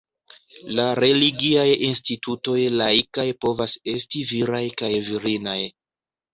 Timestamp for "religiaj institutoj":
0.99-2.57